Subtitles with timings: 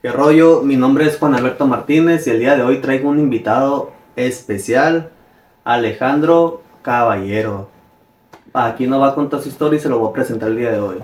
[0.00, 0.62] ¿Qué rollo?
[0.62, 5.10] Mi nombre es Juan Alberto Martínez y el día de hoy traigo un invitado especial,
[5.64, 7.68] Alejandro Caballero.
[8.52, 10.70] Aquí nos va a contar su historia y se lo voy a presentar el día
[10.70, 10.98] de hoy.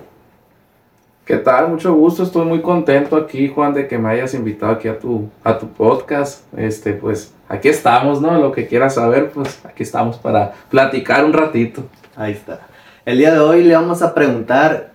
[1.25, 1.71] ¿Qué tal?
[1.71, 5.29] Mucho gusto, estoy muy contento aquí, Juan, de que me hayas invitado aquí a tu,
[5.43, 6.45] a tu podcast.
[6.57, 8.39] Este, pues, aquí estamos, ¿no?
[8.39, 11.83] Lo que quieras saber, pues, aquí estamos para platicar un ratito.
[12.15, 12.61] Ahí está.
[13.05, 14.93] El día de hoy le vamos a preguntar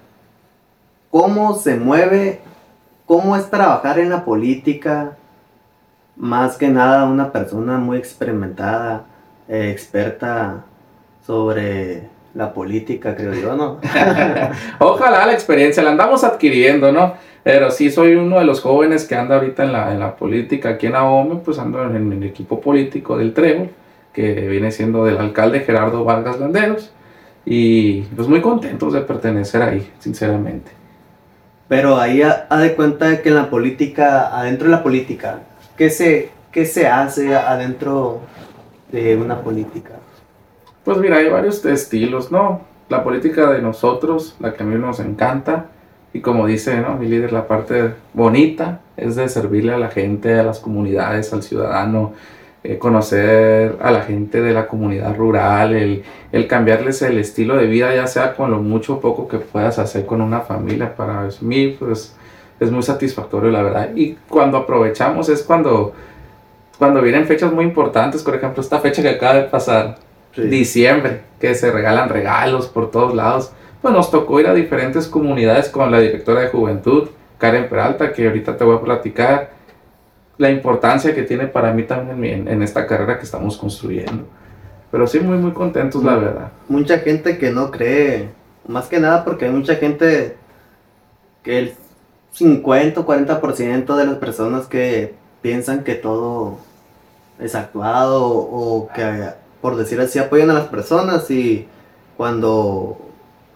[1.12, 2.40] cómo se mueve
[3.10, 5.18] cómo es trabajar en la política,
[6.16, 9.06] más que nada una persona muy experimentada,
[9.48, 10.64] eh, experta
[11.26, 12.04] sobre
[12.36, 13.80] la política, creo yo, ¿no?
[14.80, 17.16] Ojalá la experiencia la andamos adquiriendo, ¿no?
[17.42, 20.70] Pero sí soy uno de los jóvenes que anda ahorita en la, en la política
[20.70, 23.72] aquí en AOME, pues ando en, el equipo político del Trébol,
[24.14, 26.92] que viene siendo del alcalde Gerardo Vargas Landeros,
[27.44, 30.79] y pues muy contentos de pertenecer ahí, sinceramente.
[31.70, 35.40] Pero ahí ha, de cuenta que en la política, adentro de la política,
[35.78, 38.22] ¿qué se, qué se hace adentro
[38.92, 39.92] de una política?
[40.84, 42.62] Pues mira, hay varios estilos, ¿no?
[42.90, 45.68] La política de nosotros, la que a mí nos encanta,
[46.12, 46.96] y como dice ¿no?
[46.96, 51.44] mi líder, la parte bonita es de servirle a la gente, a las comunidades, al
[51.44, 52.14] ciudadano,
[52.64, 57.68] eh, conocer a la gente de la comunidad rural, el, el, cambiarles el estilo de
[57.68, 60.94] vida, ya sea con lo mucho o poco que puedas hacer con una familia.
[60.94, 62.16] Para mí, pues
[62.60, 63.92] es muy satisfactorio, la verdad.
[63.96, 65.94] Y cuando aprovechamos es cuando,
[66.78, 69.98] cuando vienen fechas muy importantes, por ejemplo, esta fecha que acaba de pasar,
[70.36, 73.54] diciembre, que se regalan regalos por todos lados.
[73.82, 78.28] Pues nos tocó ir a diferentes comunidades con la directora de juventud, Karen Peralta, que
[78.28, 79.59] ahorita te voy a platicar
[80.40, 84.24] la importancia que tiene para mí también en, esta carrera que estamos construyendo.
[84.90, 86.52] Pero sí, muy, muy contentos, la verdad.
[86.70, 88.30] Mucha gente que no cree,
[88.66, 90.38] más que nada porque hay mucha gente
[91.44, 91.74] que el
[92.32, 96.58] 50 o 40% de las personas que piensan que todo
[97.38, 101.68] es actuado o que, por decir así, apoyan a las personas y
[102.16, 102.98] cuando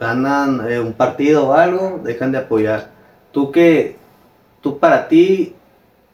[0.02, 2.92] ganan eh, un partido o algo, dejan de apoyar.
[3.32, 3.96] Tú que,
[4.60, 5.56] tú para ti,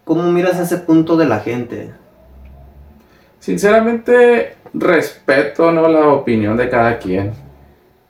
[0.10, 1.92] ¿Cómo miras ese punto de la gente?
[3.38, 5.88] Sinceramente, respeto ¿no?
[5.88, 7.32] la opinión de cada quien.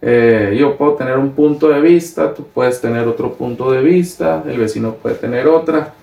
[0.02, 4.46] Eh, yo puedo tener un punto de vista, tú puedes tener otro punto de vista,
[4.48, 5.94] el vecino puede tener otra,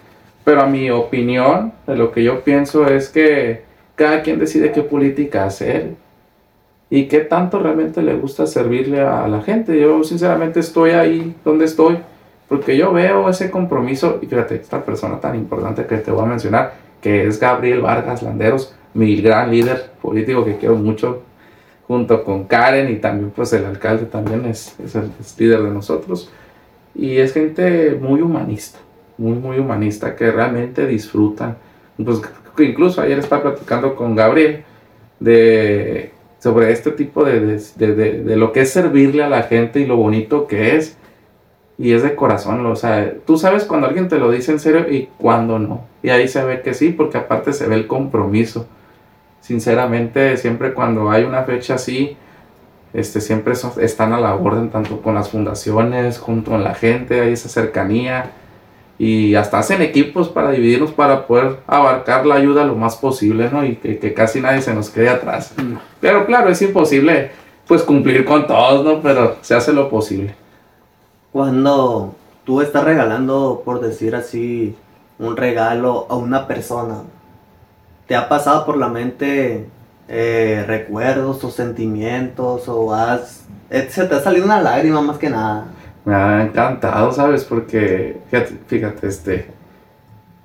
[0.45, 3.63] pero a mi opinión, lo que yo pienso es que
[3.95, 5.95] cada quien decide qué política hacer
[6.91, 9.81] y qué tanto realmente le gusta servirle a la gente.
[9.81, 11.97] Yo sinceramente estoy ahí donde estoy
[12.49, 16.29] porque yo veo ese compromiso, y fíjate, esta persona tan importante que te voy a
[16.29, 21.23] mencionar, que es Gabriel Vargas Landeros, mi gran líder político que quiero mucho,
[21.87, 26.31] junto con Karen y también pues el alcalde también es, es el líder de nosotros.
[26.95, 28.79] Y es gente muy humanista,
[29.19, 31.57] muy, muy humanista, que realmente disfrutan.
[32.03, 32.21] Pues
[32.59, 34.65] incluso ayer estaba platicando con Gabriel
[35.21, 39.81] de, sobre este tipo de, de, de, de lo que es servirle a la gente
[39.81, 40.97] y lo bonito que es
[41.79, 44.91] y es de corazón, o sea, tú sabes cuando alguien te lo dice en serio
[44.91, 45.85] y cuando no.
[46.03, 48.67] Y ahí se ve que sí, porque aparte se ve el compromiso.
[49.41, 52.17] Sinceramente, siempre cuando hay una fecha así,
[52.95, 57.35] este, siempre están a la orden, tanto con las fundaciones, junto con la gente, hay
[57.35, 58.31] esa cercanía.
[58.99, 63.67] Y hasta hacen equipos para dividirnos para poder abarcar la ayuda lo más posible, ¿no?
[63.67, 65.55] Y que, que casi nadie se nos quede atrás.
[66.01, 67.33] Pero claro, es imposible
[67.67, 69.03] pues cumplir con todos, ¿no?
[69.03, 70.46] Pero se hace lo posible
[71.37, 72.15] cuando
[72.45, 74.75] tú estás regalando, por decir así,
[75.19, 77.03] un regalo a una persona,
[78.07, 79.67] ¿te ha pasado por la mente
[80.09, 85.67] eh, recuerdos o sentimientos o has, se te ha salido una lágrima más que nada?
[86.07, 87.45] Me ha encantado, ¿sabes?
[87.45, 89.51] Porque, fíjate, fíjate, este,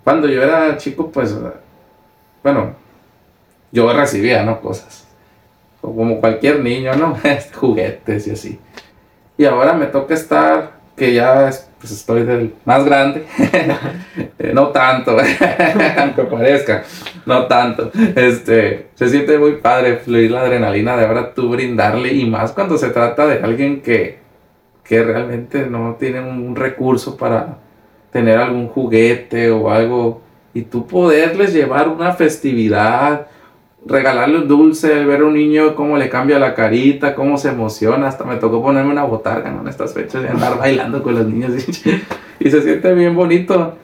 [0.03, 1.33] cuando yo era chico, pues,
[2.43, 2.73] bueno,
[3.71, 4.59] yo recibía, ¿no?
[4.59, 5.07] Cosas,
[5.79, 7.15] como cualquier niño, ¿no?
[7.55, 8.59] Juguetes y así.
[9.37, 13.25] Y ahora me toca estar que ya pues, estoy del más grande,
[14.37, 15.17] eh, no tanto,
[15.97, 16.83] aunque parezca,
[17.25, 22.29] no tanto, este, se siente muy padre fluir la adrenalina de ahora tú brindarle y
[22.29, 24.19] más cuando se trata de alguien que,
[24.83, 27.57] que realmente no tiene un recurso para
[28.11, 30.21] tener algún juguete o algo
[30.53, 33.25] y tú poderles llevar una festividad,
[33.85, 38.07] regalarle un dulce, ver a un niño cómo le cambia la carita, cómo se emociona.
[38.07, 41.53] Hasta me tocó ponerme una botarga en estas fechas y andar bailando con los niños.
[42.39, 43.75] y se siente bien bonito.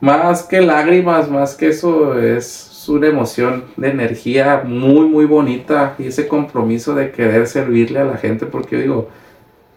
[0.00, 5.94] Más que lágrimas, más que eso, es una emoción de energía muy, muy bonita.
[5.98, 9.08] Y ese compromiso de querer servirle a la gente, porque yo digo,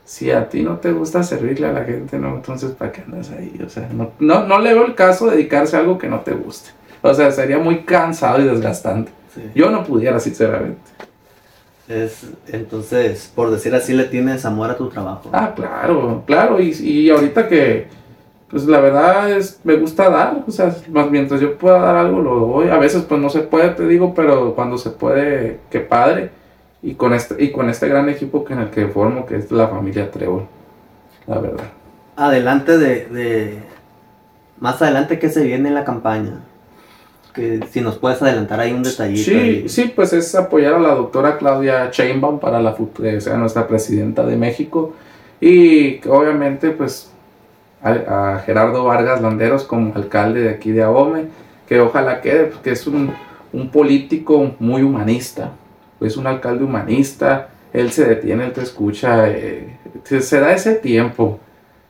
[0.03, 3.29] si a ti no te gusta servirle a la gente, no, entonces ¿para qué andas
[3.31, 3.59] ahí?
[3.65, 6.21] O sea, no, no, no le veo el caso de dedicarse a algo que no
[6.21, 6.71] te guste.
[7.01, 9.11] O sea, sería muy cansado y desgastante.
[9.37, 9.51] Sí.
[9.55, 10.81] Yo no pudiera, sinceramente.
[11.87, 15.29] Es, entonces, por decir así, le tienes amor a tu trabajo.
[15.31, 16.59] Ah, claro, claro.
[16.59, 17.87] Y, y ahorita que,
[18.49, 20.43] pues la verdad es, me gusta dar.
[20.45, 22.69] O sea, más mientras yo pueda dar algo, lo doy.
[22.69, 26.31] A veces, pues no se puede, te digo, pero cuando se puede, qué padre.
[26.81, 29.51] Y con este, y con este gran equipo que en el que formo, que es
[29.51, 30.45] la familia Trébol.
[31.25, 31.65] La verdad.
[32.15, 33.59] Adelante de, de...
[34.59, 36.39] Más adelante, ¿qué se viene en la campaña?
[37.37, 39.23] Que si nos puedes adelantar ahí un detallito.
[39.23, 39.69] Sí, ahí.
[39.69, 43.67] sí, pues es apoyar a la doctora Claudia Sheinbaum para la fut- que sea nuestra
[43.67, 44.93] presidenta de México
[45.39, 47.11] y obviamente pues
[47.83, 51.25] a, a Gerardo Vargas Landeros como alcalde de aquí de Ahome,
[51.67, 53.13] que ojalá quede, porque es un,
[53.53, 55.51] un político muy humanista,
[56.01, 60.73] es un alcalde humanista, él se detiene, él te escucha, eh, se, se da ese
[60.75, 61.39] tiempo,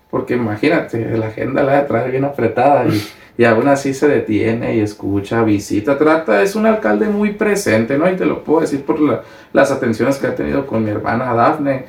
[0.09, 3.01] porque imagínate, la agenda la trae bien apretada y,
[3.37, 8.09] y aún así se detiene y escucha, visita, trata, es un alcalde muy presente, ¿no?
[8.11, 9.21] Y te lo puedo decir por la-
[9.53, 11.85] las atenciones que ha tenido con mi hermana Dafne,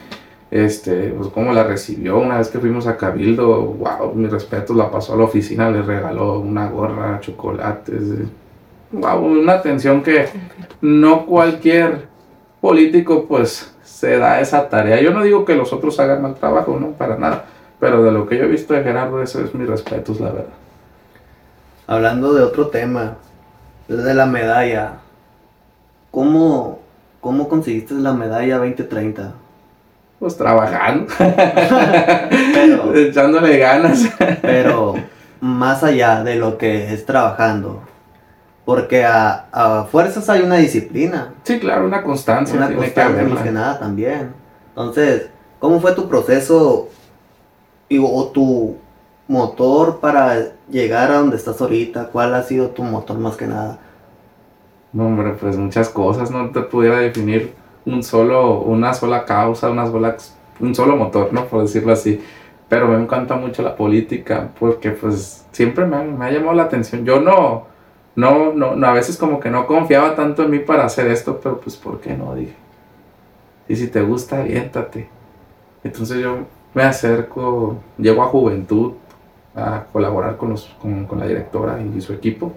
[0.50, 4.91] este, pues cómo la recibió una vez que fuimos a Cabildo, wow, mi respeto, la
[4.91, 8.03] pasó a la oficina, le regaló una gorra, chocolates,
[8.93, 10.27] wow, una atención que
[10.81, 12.06] no cualquier
[12.61, 15.01] político pues se da esa tarea.
[15.01, 17.47] Yo no digo que los otros hagan mal trabajo, no, para nada,
[17.81, 20.31] pero de lo que yo he visto de Gerardo, eso es mi respeto, es la
[20.31, 20.53] verdad.
[21.88, 23.17] Hablando de otro tema,
[23.88, 24.99] de la medalla.
[26.11, 26.81] ¿Cómo,
[27.23, 29.32] cómo conseguiste la medalla 2030?
[30.19, 31.06] Pues trabajando,
[32.52, 34.06] Pero, echándole ganas.
[34.43, 34.96] pero
[35.40, 37.82] más allá de lo que es trabajando.
[38.67, 41.32] Porque a, a fuerzas hay una disciplina.
[41.44, 44.34] Sí, claro, una constancia una constancia más que nada también.
[44.70, 46.91] Entonces, ¿cómo fue tu proceso
[47.88, 48.76] y, o tu
[49.29, 52.09] motor para llegar a donde estás ahorita?
[52.09, 53.79] ¿Cuál ha sido tu motor más que nada?
[54.93, 57.55] No, hombre, pues muchas cosas, no te pudiera definir
[57.85, 60.17] un solo, una sola causa, una sola,
[60.61, 61.45] un solo motor, ¿no?
[61.47, 62.21] Por decirlo así.
[62.69, 67.05] Pero me encanta mucho la política, porque pues siempre me, me ha llamado la atención.
[67.05, 67.67] Yo no,
[68.17, 71.39] no, no, no, a veces como que no confiaba tanto en mí para hacer esto,
[71.43, 72.35] pero pues ¿por qué no?
[72.35, 72.55] Dije.
[73.69, 75.09] Y si te gusta, aviéntate.
[75.85, 76.39] Entonces yo
[76.75, 78.95] me acerco, llego a Juventud
[79.58, 82.52] a colaborar con, los, con, con la directora y su equipo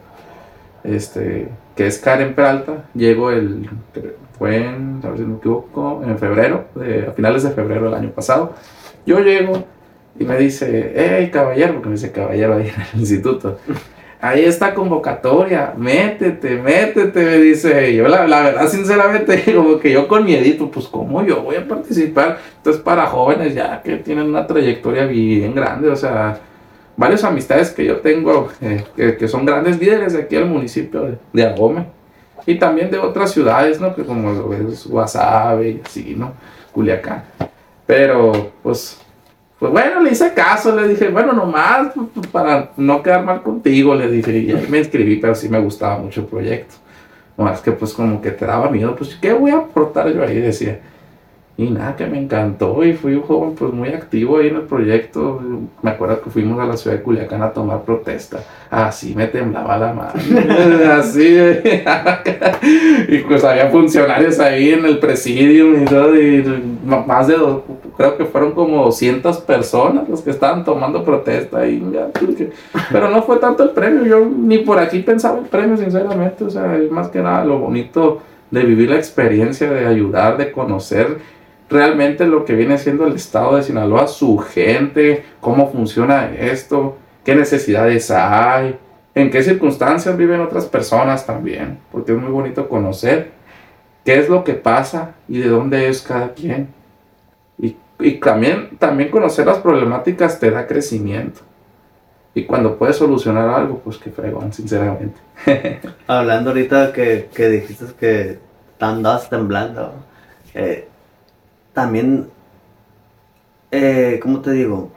[0.83, 2.85] este, que es Karen Peralta.
[2.93, 3.69] Llego el,
[4.37, 7.85] fue en, a ver si no me equivoco, en febrero, de- a finales de febrero
[7.85, 8.53] del año pasado.
[9.05, 9.63] Yo llego
[10.19, 13.57] y me dice, hey caballero, porque me dice caballero ahí en el instituto.
[14.23, 17.95] Ahí está convocatoria, métete, métete, me dice.
[17.95, 21.67] Yo la, la verdad, sinceramente, como que yo con miedito, pues cómo yo voy a
[21.67, 22.37] participar.
[22.57, 26.39] Entonces para jóvenes ya que tienen una trayectoria bien grande, o sea,
[27.01, 31.01] varias amistades que yo tengo eh, que, que son grandes líderes de aquí al municipio
[31.01, 31.87] de, de Agome
[32.45, 33.95] y también de otras ciudades, ¿no?
[33.95, 36.33] Que como es Guasave y así, ¿no?
[36.71, 37.23] Culiacán.
[37.87, 39.01] Pero, pues,
[39.57, 43.41] pues bueno, le hice caso, le dije, bueno, nomás pues, pues, para no quedar mal
[43.41, 46.75] contigo, le dije, y ahí me inscribí, pero sí me gustaba mucho el proyecto.
[47.35, 50.39] Nomás que pues como que te daba miedo, pues, ¿qué voy a aportar yo ahí?
[50.39, 50.79] Decía.
[51.61, 54.61] Y nada, que me encantó y fui un joven pues muy activo ahí en el
[54.63, 55.39] proyecto.
[55.83, 58.39] Me acuerdo que fuimos a la ciudad de Culiacán a tomar protesta.
[58.71, 60.13] Así me temblaba la mano.
[60.91, 61.37] Así.
[63.09, 66.19] y pues había funcionarios ahí en el presidium y todo.
[66.19, 66.43] Y
[66.83, 67.61] más de dos,
[67.95, 71.67] creo que fueron como 200 personas los que estaban tomando protesta.
[71.67, 72.07] Y ya,
[72.91, 74.03] pero no fue tanto el premio.
[74.03, 76.43] Yo ni por aquí pensaba el premio, sinceramente.
[76.43, 80.51] O sea, es más que nada lo bonito de vivir la experiencia, de ayudar, de
[80.51, 81.19] conocer
[81.71, 87.35] realmente lo que viene siendo el estado de Sinaloa, su gente, cómo funciona esto, qué
[87.35, 88.77] necesidades hay,
[89.15, 93.31] en qué circunstancias viven otras personas también, porque es muy bonito conocer
[94.03, 96.67] qué es lo que pasa y de dónde es cada quien.
[97.57, 101.41] Y, y también, también conocer las problemáticas te da crecimiento.
[102.33, 105.19] Y cuando puedes solucionar algo, pues qué fregón, sinceramente.
[106.07, 108.39] Hablando ahorita que, que dijiste que
[108.79, 109.93] andabas temblando,
[110.53, 110.87] eh,
[111.73, 112.29] también,
[113.71, 114.91] eh, ¿cómo te digo?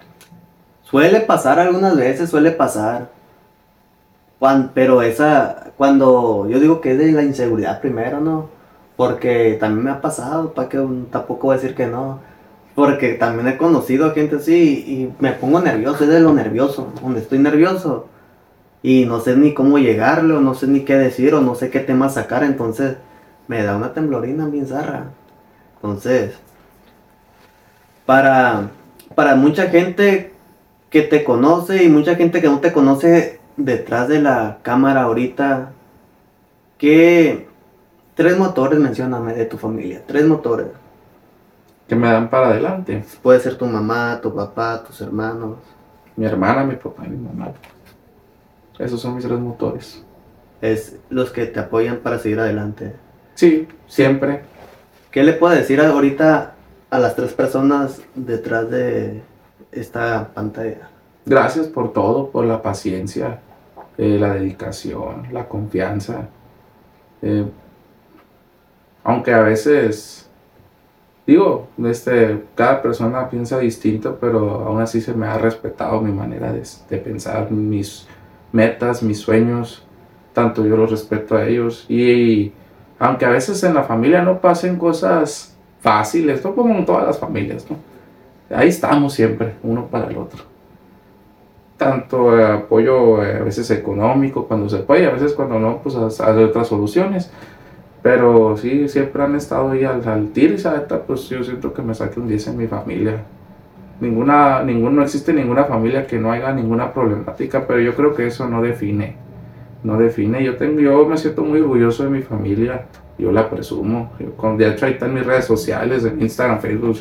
[0.83, 3.11] Suele pasar algunas veces, suele pasar.
[4.75, 8.51] Pero esa, cuando yo digo que es de la inseguridad primero, ¿no?
[8.97, 10.79] Porque también me ha pasado, para que
[11.11, 12.21] tampoco voy a decir que no.
[12.75, 17.21] Porque también he conocido gente así y me pongo nervioso, es de lo nervioso, donde
[17.21, 18.09] estoy nervioso
[18.85, 21.71] y no sé ni cómo llegarle, o no sé ni qué decir, o no sé
[21.71, 22.99] qué tema sacar, entonces
[23.49, 25.07] me da una temblorina bien zarra.
[25.77, 26.35] Entonces,
[28.07, 28.71] para,
[29.15, 30.33] para mucha gente
[30.91, 35.73] que te conoce y mucha gente que no te conoce detrás de la cámara ahorita,
[36.79, 37.49] ¿qué
[38.15, 40.03] tres motores mencioname de tu familia?
[40.07, 40.69] Tres motores.
[41.89, 43.05] Que me dan para adelante.
[43.23, 45.59] Puede ser tu mamá, tu papá, tus hermanos.
[46.17, 47.53] Mi hermana, mi papá y mi mamá.
[48.79, 50.03] Esos son mis tres motores.
[50.61, 52.95] Es los que te apoyan para seguir adelante.
[53.35, 54.43] Sí, siempre.
[55.11, 56.54] ¿Qué le puedo decir ahorita
[56.91, 59.23] a las tres personas detrás de
[59.73, 60.89] esta pantalla?
[61.27, 63.41] Gracias por todo, por la paciencia,
[63.97, 66.29] eh, la dedicación, la confianza.
[67.23, 67.47] Eh,
[69.03, 70.29] aunque a veces,
[71.27, 76.53] digo, este, cada persona piensa distinto, pero aún así se me ha respetado mi manera
[76.53, 78.07] de, de pensar, mis
[78.53, 79.85] metas, mis sueños,
[80.33, 81.87] tanto yo los respeto a ellos.
[81.89, 82.53] Y
[82.99, 85.54] aunque a veces en la familia no pasen cosas
[85.85, 87.77] fáciles, no como en todas las familias, ¿no?
[88.57, 90.43] Ahí estamos siempre, uno para el otro.
[91.77, 95.95] Tanto eh, apoyo eh, a veces económico cuando se puede, a veces cuando no, pues
[95.95, 97.31] a, otras soluciones.
[98.03, 101.83] Pero sí, siempre han estado ahí al, al tiro y neta, pues yo siento que
[101.83, 103.23] me saque un 10 en mi familia.
[104.01, 108.27] Ninguna, ningún, no existe ninguna familia que no haya ninguna problemática, pero yo creo que
[108.27, 109.25] eso no define
[109.85, 110.43] no define.
[110.43, 112.87] Yo tengo, yo me siento muy orgulloso de mi familia.
[113.19, 114.13] Yo la presumo.
[114.37, 116.99] con, de hecho, ahí están mis redes sociales, en Instagram, Facebook.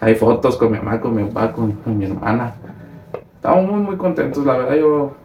[0.00, 2.54] Hay fotos con mi mamá, con mi papá, con, mi hermana.
[3.34, 4.44] Estamos muy, muy contentos.
[4.44, 5.16] La verdad, yo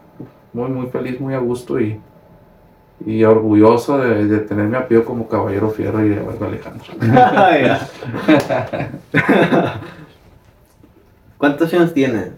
[0.53, 1.99] muy, muy feliz, muy a gusto y,
[3.05, 6.93] y orgulloso de, de tener mi apellido como Caballero Fierro y de Alejandro.
[11.37, 12.31] ¿Cuántos años tienes?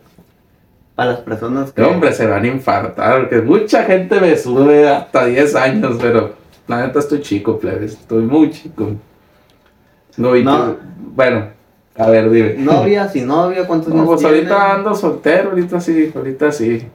[0.95, 1.81] para las personas que...
[1.81, 6.33] Hombre, se van a infartar, porque mucha gente me sube hasta 10 años, pero
[6.67, 8.91] la neta estoy chico, plebes, estoy muy chico.
[10.17, 10.77] No, no.
[11.15, 11.47] Bueno,
[11.95, 12.55] a ver, dime.
[12.57, 13.67] ¿Novia, sin novia?
[13.67, 16.87] ¿Cuántos años pues ahorita ando soltero, ahorita sí, ahorita sí.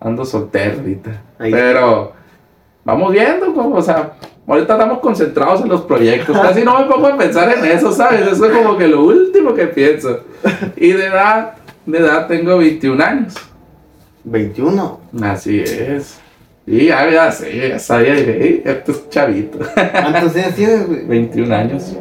[0.00, 1.22] Ando soltero ahorita.
[1.38, 2.12] Pero
[2.84, 4.12] vamos viendo, como, o sea,
[4.46, 6.38] ahorita estamos concentrados en los proyectos.
[6.38, 8.26] Casi no me pongo a pensar en eso, ¿sabes?
[8.26, 10.20] Eso es como que lo último que pienso.
[10.76, 11.54] Y de verdad
[11.86, 13.34] de edad tengo 21 años.
[14.26, 14.98] ¿21?
[15.22, 16.20] Así es.
[16.66, 19.58] Y ya, ya sé, ya sabía, dije, esto es chavito.
[19.74, 21.06] ¿Cuántos años tienes, güey?
[21.06, 21.96] 21 años.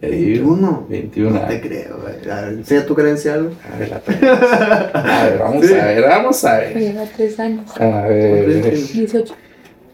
[0.00, 0.86] 21.
[0.88, 1.42] 21 años.
[1.42, 2.14] No te creo, güey.
[2.54, 3.50] Enseña tu credencial.
[3.72, 6.78] A ver, a ver, vamos a ver, vamos a ver.
[6.78, 7.80] Lleva 3 años.
[7.80, 8.70] A ver.
[8.70, 9.34] 18.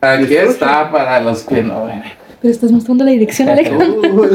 [0.01, 2.03] Aquí está para los que no ven.
[2.41, 4.01] Pero estás mostrando la dirección, Alejandro.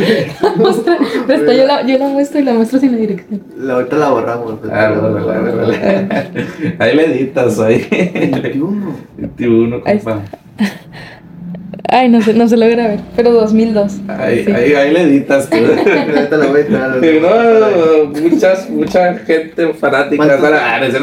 [1.28, 3.42] Pero está, yo, la, yo la muestro y la muestro sin la dirección.
[3.58, 4.56] La, ahorita la borramos.
[4.70, 7.88] Ah, la Ahí le editas, ahí.
[7.90, 8.96] 21.
[9.18, 10.22] 21, compa.
[11.90, 14.02] Ay, no se, no se logra ver, pero 2002.
[14.08, 15.58] Ahí, ahí, ahí le editas tú.
[15.58, 17.02] Ahorita la voy a editar.
[18.14, 20.38] No, muchas, mucha gente fanática.
[20.40, 20.98] ¿Cuánto,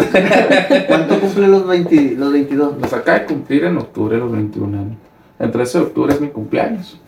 [0.89, 2.79] ¿Cuánto cumple los, 20, los 22?
[2.81, 5.10] Los acaba de cumplir en octubre los 21 años.
[5.41, 7.01] El 13 de octubre es mi cumpleaños.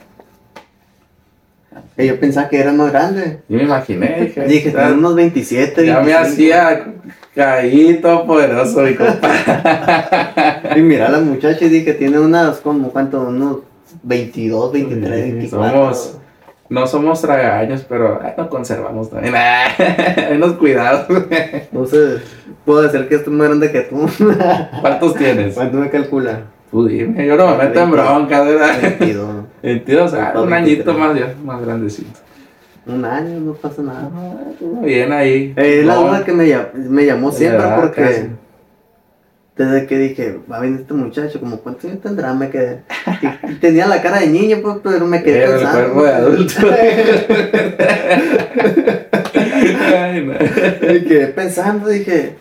[1.98, 3.42] yo pensaba que era más grande.
[3.46, 4.44] Yo me imaginé, dije.
[4.46, 5.86] Dije, tenía unos 27.
[5.86, 6.94] Ya me hacía
[7.34, 10.62] caído poderoso, mi compa.
[10.76, 13.20] y mira la muchacha y dije, tiene unas, como, ¿cuánto?
[13.20, 13.58] Unos
[14.02, 15.70] 22, 23, 24.
[15.70, 16.18] Somos,
[16.70, 19.34] no somos tragaños, pero no conservamos también.
[20.30, 21.06] Menos cuidados.
[21.70, 22.22] no sé,
[22.64, 24.08] puedo decir que estoy más grande que tú.
[24.80, 25.54] ¿Cuántos tienes?
[25.54, 26.44] ¿Cuánto me calcula?
[26.72, 28.80] Tú dime, yo no me meto en bronca, ¿verdad?
[28.98, 29.44] 22.
[29.62, 32.18] 22, ah, un añito más ya, más grandecito.
[32.86, 34.10] Un año, no pasa nada.
[34.80, 35.52] bien ahí.
[35.54, 38.30] Eh, es la duda que me, me llamó siempre porque
[39.54, 42.80] desde que dije, va a venir este muchacho, como cuántos años tendrá, me quedé.
[43.60, 45.78] tenía la cara de niño, pues, pero me quedé pensando.
[45.78, 46.54] el cuerpo de adulto.
[49.94, 50.32] Ay, no.
[50.32, 52.36] Me quedé pensando, dije,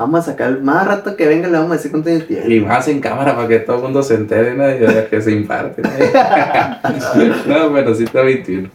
[0.00, 2.54] Vamos a sacar, más rato que venga le vamos a decir cuánto años tiene.
[2.54, 4.64] Y más en cámara para que todo el mundo se entere ¿no?
[5.10, 5.82] que se imparte.
[5.82, 5.90] ¿no?
[7.74, 8.70] pero sí está 21.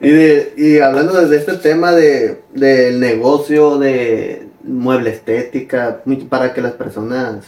[0.00, 6.62] y, de, y hablando de este tema de, del negocio de mueble estética, para que
[6.62, 7.44] las personas,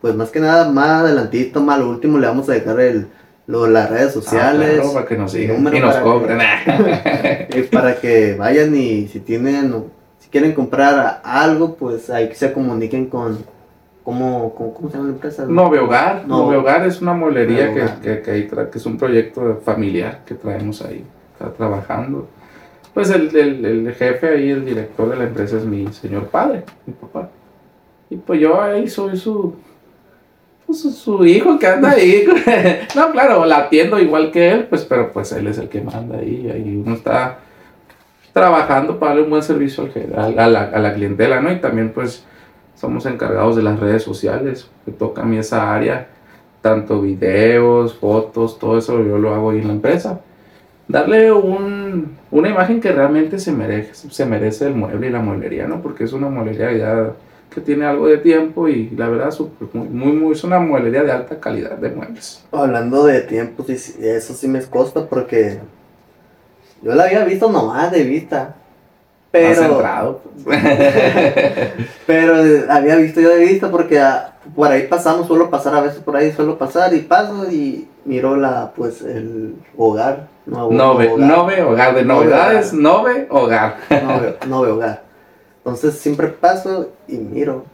[0.00, 3.08] pues más que nada, más adelantito, más lo último, le vamos a dejar el,
[3.48, 4.80] lo, las redes ah, sociales.
[4.94, 6.38] para que nos sigan y nos cobren.
[7.52, 9.74] y para que vayan y si tienen
[10.32, 13.38] quieren comprar algo, pues ahí que se comuniquen con,
[14.02, 15.44] ¿cómo, cómo, cómo se llama la empresa?
[15.46, 16.26] Nove Hogar.
[16.26, 16.38] No.
[16.38, 20.80] Nove Hogar es una molería que, que, que, que, es un proyecto familiar que traemos
[20.82, 22.26] ahí, está trabajando.
[22.94, 26.64] Pues el, el, el, jefe ahí, el director de la empresa es mi señor padre,
[26.86, 27.28] mi papá.
[28.10, 29.54] Y pues yo ahí soy su,
[30.66, 32.26] pues, su, hijo que anda ahí.
[32.96, 36.18] no, claro, la atiendo igual que él, pues, pero pues él es el que manda
[36.18, 36.50] ahí.
[36.50, 37.38] Ahí uno está
[38.32, 41.52] trabajando para darle un buen servicio al, a, a la, a la clientela, ¿no?
[41.52, 42.24] Y también pues
[42.74, 46.08] somos encargados de las redes sociales, me toca a mí esa área,
[46.62, 50.20] tanto videos, fotos, todo eso yo lo hago ahí en la empresa.
[50.88, 55.66] Darle un, una imagen que realmente se merece, se merece el mueble y la mueblería,
[55.66, 55.80] ¿no?
[55.80, 57.12] Porque es una mueblería ya
[57.54, 59.32] que tiene algo de tiempo y la verdad
[59.72, 62.44] muy, muy, muy- es una mueblería de alta calidad de muebles.
[62.50, 65.58] Hablando de tiempo, eso sí me costa porque
[66.82, 68.54] yo la había visto nomás de vista.
[69.30, 70.58] Pero, centrado, pues.
[72.06, 72.34] pero
[72.68, 76.16] había visto yo de vista porque ah, por ahí pasamos, suelo pasar a veces por
[76.16, 80.28] ahí, suelo pasar y paso y miro la, pues, el hogar.
[80.44, 81.26] nuevo- Nove, hogar.
[81.28, 83.76] nove hogar, de Nove novedades, nove hogar.
[83.90, 85.02] no no veo hogar.
[85.58, 87.64] Entonces siempre paso y miro.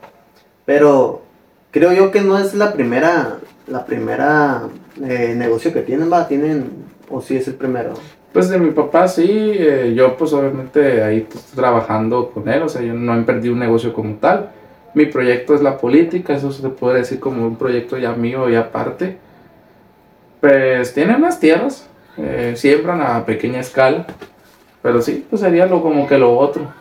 [0.64, 1.22] Pero
[1.70, 4.62] creo yo que no es la primera, la primera
[5.02, 6.70] eh, negocio que tienen, va, tienen,
[7.10, 7.94] o si es el primero.
[8.32, 12.68] Pues de mi papá sí, eh, yo pues obviamente ahí pues, trabajando con él, o
[12.68, 14.50] sea, yo no perdido un negocio como tal.
[14.94, 18.54] Mi proyecto es la política, eso se puede decir como un proyecto ya mío y
[18.54, 19.16] aparte.
[20.40, 24.06] Pues tienen unas tierras, eh, siembran a pequeña escala,
[24.82, 26.72] pero sí, pues sería lo como que lo otro.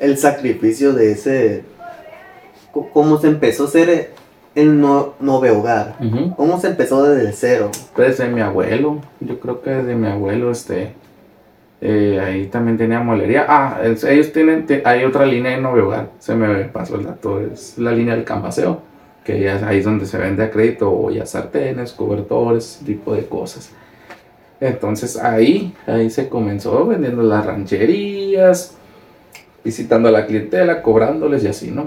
[0.00, 1.64] El sacrificio de ese,
[2.92, 4.10] cómo se empezó a hacer
[4.56, 5.96] el no, nove hogar.
[6.36, 7.70] ¿Cómo se empezó desde cero?
[7.96, 10.92] Desde mi abuelo, yo creo que desde mi abuelo, este,
[11.80, 13.44] eh, ahí también tenía molería.
[13.48, 17.04] Ah, es- ellos tienen, te- hay otra línea en Nuevo Hogar, se me pasó el
[17.04, 18.80] dato, es la línea del cambaseo,
[19.24, 22.84] que ya es ahí es donde se vende a crédito, o ya sartenes, cobertores, ese
[22.86, 23.70] tipo de cosas.
[24.58, 28.74] Entonces ahí, ahí se comenzó vendiendo las rancherías,
[29.62, 31.86] visitando a la clientela, cobrándoles y así, ¿no?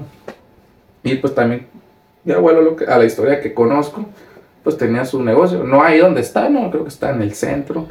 [1.02, 1.66] Y pues también
[2.24, 4.06] mi abuelo, lo que, a la historia que conozco,
[4.64, 5.64] pues tenía su negocio.
[5.64, 7.88] No ahí donde está, no, creo que está en el centro.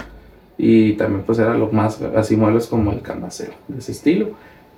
[0.56, 4.30] Y también pues era lo más, así muebles como el canvasero, de ese estilo.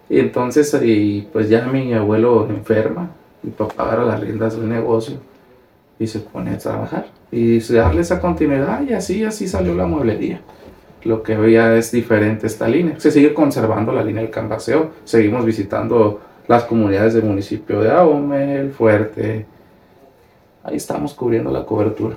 [0.09, 3.11] Y entonces, y pues ya mi abuelo enferma,
[3.43, 5.17] mi papá agarra las riendas del negocio
[5.99, 7.07] y se pone a trabajar.
[7.31, 10.41] Y darle esa continuidad y así, así salió la mueblería.
[11.05, 12.99] Lo que hoy ya es diferente esta línea.
[12.99, 14.91] Se sigue conservando la línea del canvaseo.
[15.05, 19.47] Seguimos visitando las comunidades del municipio de Ahome, El Fuerte.
[20.63, 22.17] Ahí estamos cubriendo la cobertura.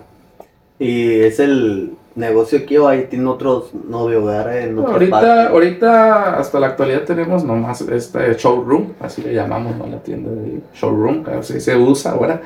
[0.79, 6.59] Y es el negocio aquí o ahí tiene otros nove hogar en Ahorita, ahorita, hasta
[6.59, 9.87] la actualidad tenemos nomás este showroom, así le llamamos, ¿no?
[9.87, 12.41] La tienda de showroom, así se usa ahora.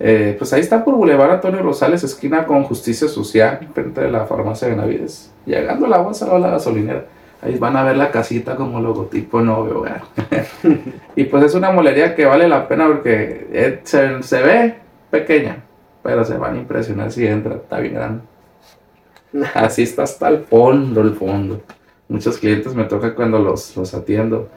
[0.00, 4.26] Eh, pues ahí está por Boulevard Antonio Rosales, esquina con Justicia Social, frente de la
[4.26, 5.30] farmacia Benavides.
[5.46, 7.04] Llegando a la bolsa o la gasolinera.
[7.44, 10.02] Ahí van a ver la casita como logotipo nuevo hogar.
[11.14, 14.74] y pues es una molería que vale la pena porque eh, se, se ve
[15.10, 15.58] pequeña,
[16.02, 18.22] pero se van a impresionar si entra, está bien grande.
[19.54, 21.60] Así está hasta el fondo, el fondo.
[22.08, 24.48] Muchos clientes me toca cuando los, los atiendo.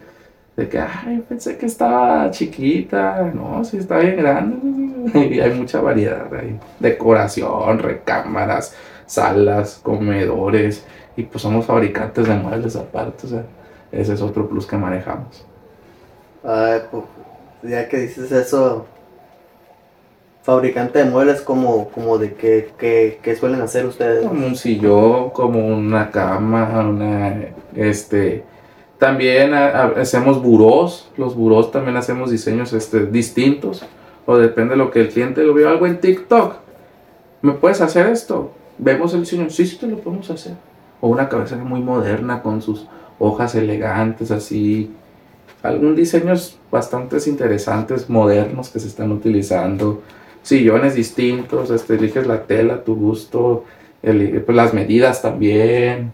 [0.55, 3.31] De que, ay, pensé que estaba chiquita.
[3.33, 4.87] No, sí está bien grande.
[5.13, 6.59] Y hay mucha variedad ahí.
[6.79, 10.85] Decoración, recámaras, salas, comedores.
[11.17, 13.25] Y pues somos fabricantes de muebles aparte.
[13.27, 13.43] O sea,
[13.91, 15.45] ese es otro plus que manejamos.
[16.43, 17.03] Ay, pues,
[17.63, 18.85] ya que dices eso,
[20.43, 24.25] fabricante de muebles, como, como de qué, qué, qué suelen hacer ustedes?
[24.25, 27.35] Como un sillón, como una cama, una,
[27.75, 28.45] este,
[28.97, 33.85] también ha- ha- hacemos burós, los burós también hacemos diseños este, distintos,
[34.25, 36.55] o depende de lo que el cliente lo vio algo en TikTok,
[37.41, 38.51] ¿me puedes hacer esto?
[38.77, 40.53] Vemos el diseño, sí, sí te lo podemos hacer,
[41.01, 42.87] o una cabecera muy moderna con sus
[43.19, 44.91] hojas elegantes así,
[45.63, 50.01] algún diseños bastante interesantes, modernos que se están utilizando,
[50.43, 53.65] sillones distintos, este, eliges la tela a tu gusto,
[54.01, 56.11] pues, las medidas también,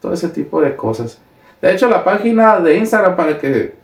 [0.00, 1.18] todo ese tipo de cosas.
[1.60, 3.74] De hecho, la página de Instagram para que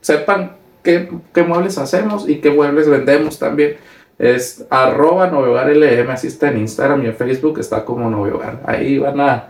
[0.00, 3.76] sepan qué, qué muebles hacemos y qué muebles vendemos también
[4.18, 8.60] es arroba Novehogar LM, así está en Instagram y en Facebook está como Novehogar.
[8.66, 9.48] Ahí van a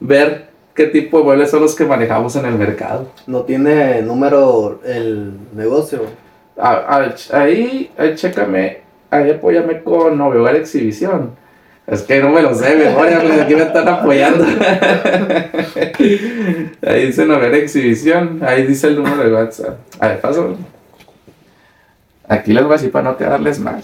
[0.00, 3.10] ver qué tipo de muebles son los que manejamos en el mercado.
[3.26, 6.04] ¿No tiene número el negocio?
[6.56, 8.78] Ahí, ahí chécame,
[9.10, 11.38] ahí apóyame con Novehogar Exhibición.
[11.86, 14.44] Es que no me lo sé, memoria, pues aquí me están apoyando.
[16.86, 19.78] ahí dice Novehogar Exhibición, ahí dice el número de WhatsApp.
[19.98, 20.56] A ver, paso.
[22.28, 23.82] Aquí les voy a decir para no quedarles mal.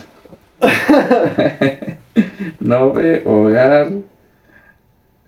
[2.61, 3.88] Novehogar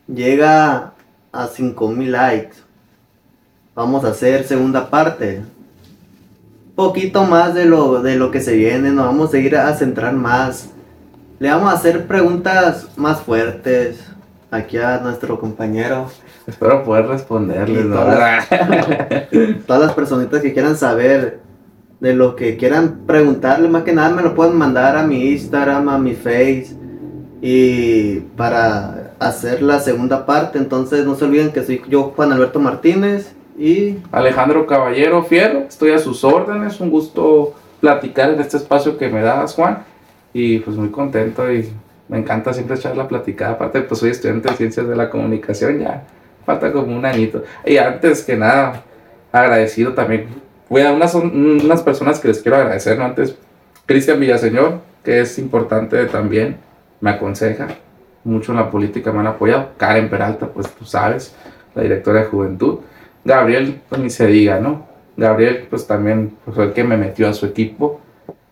[0.08, 0.94] llega
[1.32, 2.56] a 5000 likes,
[3.74, 5.42] vamos a hacer segunda parte.
[6.74, 10.14] Poquito más de lo, de lo que se viene, nos vamos a ir a centrar
[10.14, 10.70] más.
[11.38, 13.98] Le vamos a hacer preguntas más fuertes
[14.50, 16.10] aquí a nuestro compañero.
[16.46, 17.96] Espero poder responderles, ¿no?
[17.96, 18.48] todas,
[19.66, 21.40] todas las personitas que quieran saber
[22.00, 25.88] de lo que quieran preguntarle, más que nada me lo pueden mandar a mi Instagram,
[25.88, 26.76] a mi Face
[27.40, 30.58] y para hacer la segunda parte.
[30.58, 35.92] Entonces no se olviden que soy yo, Juan Alberto Martínez y Alejandro Caballero Fiero, estoy
[35.92, 39.84] a sus órdenes, un gusto platicar en este espacio que me das, Juan,
[40.32, 41.70] y pues muy contento y
[42.08, 45.78] me encanta siempre echar la platicada, aparte pues soy estudiante de Ciencias de la Comunicación,
[45.78, 46.04] ya
[46.44, 47.44] falta como un añito.
[47.64, 48.82] Y antes que nada,
[49.32, 50.28] agradecido también.
[50.68, 53.04] Voy a unas, unas personas que les quiero agradecer, ¿no?
[53.04, 53.36] Antes,
[53.86, 56.56] Cristian Villaseñor, que es importante también,
[57.00, 57.68] me aconseja
[58.24, 59.70] mucho en la política, me han apoyado.
[59.76, 61.34] Karen Peralta, pues tú sabes,
[61.74, 62.78] la directora de Juventud.
[63.24, 64.86] Gabriel, pues ni se diga, ¿no?
[65.16, 68.00] Gabriel, pues también pues, fue el que me metió a su equipo.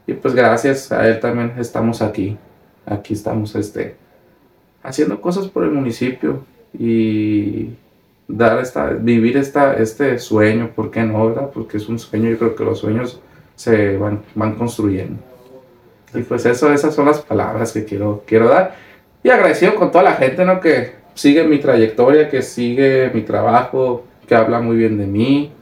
[0.07, 2.37] Y pues gracias a él también estamos aquí.
[2.85, 3.96] Aquí estamos este,
[4.83, 6.44] haciendo cosas por el municipio
[6.76, 7.70] y
[8.32, 11.28] dar esta, vivir esta, este sueño, ¿por qué no?
[11.28, 11.50] ¿verdad?
[11.52, 13.20] Porque es un sueño, yo creo que los sueños
[13.54, 15.18] se van, van construyendo.
[16.14, 18.74] Y pues eso, esas son las palabras que quiero, quiero dar.
[19.22, 20.60] Y agradecido con toda la gente, ¿no?
[20.60, 25.52] Que sigue mi trayectoria, que sigue mi trabajo, que habla muy bien de mí.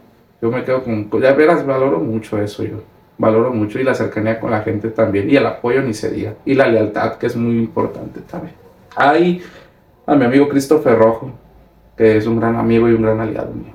[0.40, 2.82] Yo me quedo con, ya verás, valoro mucho eso yo.
[3.18, 5.28] Valoro mucho y la cercanía con la gente también.
[5.28, 6.34] Y el apoyo ni se diga.
[6.44, 8.54] Y la lealtad, que es muy importante también.
[8.96, 9.42] Ahí,
[10.06, 11.30] a mi amigo Christopher Rojo,
[12.00, 13.74] es un gran amigo y un gran aliado mío.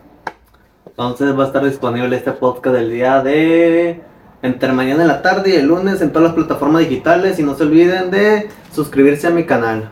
[0.88, 4.02] Entonces va a estar disponible este podcast del día de
[4.42, 7.56] entre mañana en la tarde y el lunes en todas las plataformas digitales y no
[7.56, 9.92] se olviden de suscribirse a mi canal.